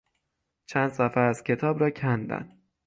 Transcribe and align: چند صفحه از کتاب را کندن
چند 0.65 0.91
صفحه 0.91 1.23
از 1.23 1.43
کتاب 1.43 1.79
را 1.79 1.89
کندن 1.89 2.57